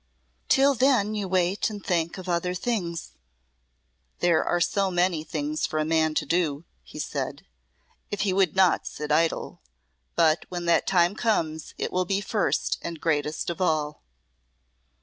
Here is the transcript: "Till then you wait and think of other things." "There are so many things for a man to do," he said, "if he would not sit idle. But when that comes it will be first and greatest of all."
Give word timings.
"Till 0.49 0.73
then 0.73 1.13
you 1.13 1.27
wait 1.27 1.69
and 1.69 1.85
think 1.85 2.17
of 2.17 2.27
other 2.27 2.55
things." 2.55 3.11
"There 4.17 4.43
are 4.43 4.59
so 4.59 4.89
many 4.89 5.23
things 5.23 5.67
for 5.67 5.77
a 5.77 5.85
man 5.85 6.15
to 6.15 6.25
do," 6.25 6.65
he 6.81 6.97
said, 6.97 7.45
"if 8.09 8.21
he 8.21 8.33
would 8.33 8.55
not 8.55 8.87
sit 8.87 9.11
idle. 9.11 9.61
But 10.15 10.47
when 10.49 10.65
that 10.65 10.87
comes 10.87 11.75
it 11.77 11.93
will 11.93 12.05
be 12.05 12.19
first 12.19 12.79
and 12.81 12.99
greatest 12.99 13.51
of 13.51 13.61
all." 13.61 14.01